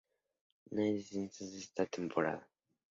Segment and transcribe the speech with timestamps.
[0.71, 2.49] No hay descensos esta temporada.